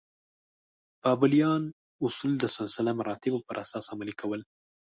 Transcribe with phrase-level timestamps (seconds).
[1.01, 1.63] بابلیان
[2.05, 4.41] اصول د سلسله مراتبو پر اساس عملي کول.